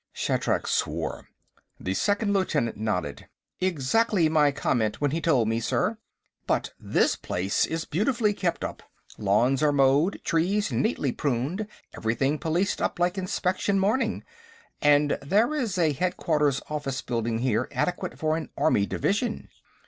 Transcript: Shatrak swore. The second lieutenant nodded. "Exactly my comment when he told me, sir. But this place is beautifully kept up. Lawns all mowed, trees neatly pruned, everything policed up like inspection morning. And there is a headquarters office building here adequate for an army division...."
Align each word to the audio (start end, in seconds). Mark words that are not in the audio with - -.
Shatrak 0.13 0.65
swore. 0.65 1.27
The 1.79 1.93
second 1.93 2.33
lieutenant 2.33 2.75
nodded. 2.75 3.27
"Exactly 3.59 4.29
my 4.29 4.51
comment 4.51 4.99
when 4.99 5.11
he 5.11 5.21
told 5.21 5.47
me, 5.47 5.59
sir. 5.59 5.99
But 6.47 6.73
this 6.79 7.15
place 7.15 7.67
is 7.67 7.85
beautifully 7.85 8.33
kept 8.33 8.63
up. 8.63 8.81
Lawns 9.19 9.61
all 9.61 9.71
mowed, 9.73 10.19
trees 10.23 10.71
neatly 10.71 11.11
pruned, 11.11 11.67
everything 11.95 12.39
policed 12.39 12.81
up 12.81 12.97
like 12.97 13.15
inspection 13.15 13.77
morning. 13.77 14.23
And 14.81 15.19
there 15.21 15.53
is 15.53 15.77
a 15.77 15.93
headquarters 15.93 16.63
office 16.67 17.03
building 17.03 17.37
here 17.37 17.67
adequate 17.71 18.17
for 18.17 18.35
an 18.35 18.49
army 18.57 18.87
division...." 18.87 19.49